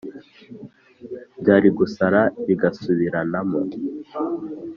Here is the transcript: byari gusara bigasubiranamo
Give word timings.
byari 1.41 1.67
gusara 1.79 2.21
bigasubiranamo 2.47 3.59